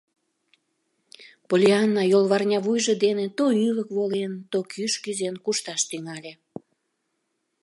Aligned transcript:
Поллианна 1.49 2.03
йолварнявуйжо 2.11 2.93
дене 3.05 3.25
то 3.37 3.45
ӱлык 3.67 3.89
волен, 3.97 4.31
то 4.51 4.57
кӱш 4.71 4.93
кӱзен 5.03 5.35
кушташ 5.43 5.81
тӱҥале. 5.89 6.33